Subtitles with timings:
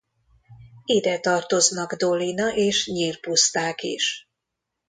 [0.85, 4.27] Ide tartoznak Dolina és Nyir puszták is.